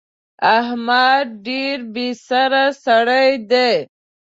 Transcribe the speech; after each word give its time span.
احمد 0.59 1.25
ډېر 1.47 1.77
بې 1.93 2.09
سره 2.27 2.61
سړی 2.85 3.29
دی. 3.51 3.73